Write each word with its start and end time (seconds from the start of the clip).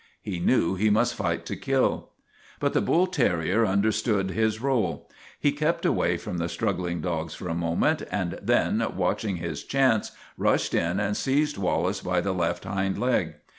He 0.23 0.39
knew 0.39 0.73
he 0.73 0.89
must 0.89 1.13
fight 1.13 1.45
to 1.45 1.55
kill. 1.55 2.09
But 2.59 2.73
,the 2.73 2.81
bull 2.81 3.05
terrier 3.05 3.63
understood 3.67 4.31
his 4.31 4.59
role. 4.59 5.07
He 5.39 5.51
kept 5.51 5.85
away 5.85 6.17
from 6.17 6.39
the 6.39 6.49
struggling 6.49 7.01
dogs 7.01 7.35
for 7.35 7.47
a 7.47 7.53
moment, 7.53 8.01
and 8.11 8.39
then, 8.41 8.83
watching 8.95 9.35
his 9.35 9.63
chance, 9.63 10.11
rushed 10.39 10.73
in 10.73 10.99
and 10.99 11.15
seized 11.15 11.59
Wal 11.59 11.83
lace 11.83 11.99
by 12.01 12.19
the 12.19 12.33
left 12.33 12.63
hind 12.63 12.97
leg. 12.97 13.35